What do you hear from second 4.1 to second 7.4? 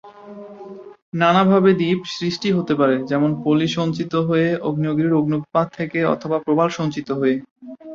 হয়ে, আগ্নেয়গিরির অগ্ন্যুৎপাত থেকে, অথবা প্রবাল সঞ্চিত হয়ে।